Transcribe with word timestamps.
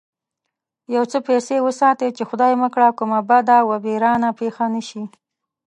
يو 0.95 1.03
څه 1.11 1.17
پيسې 1.27 1.55
وساته 1.67 2.05
چې 2.17 2.23
خدای 2.29 2.53
مکړه 2.63 2.87
کومه 2.99 3.19
بده 3.29 3.57
و 3.63 3.71
بېرانه 3.85 4.29
پېښه 4.39 4.65
نه 4.73 4.81
شي. 4.89 5.03